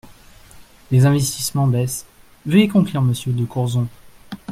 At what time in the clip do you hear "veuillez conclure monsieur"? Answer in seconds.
2.47-3.33